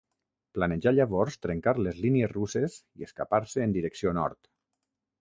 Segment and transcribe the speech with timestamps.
[0.57, 4.55] Planejà llavors trencar les línies russes i escapar-se en direcció nord.